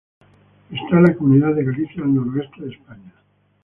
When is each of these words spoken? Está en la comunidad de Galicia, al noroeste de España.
Está 0.71 0.97
en 0.97 1.03
la 1.03 1.15
comunidad 1.15 1.53
de 1.53 1.63
Galicia, 1.63 2.01
al 2.03 2.15
noroeste 2.15 2.63
de 2.63 2.69
España. 2.71 3.13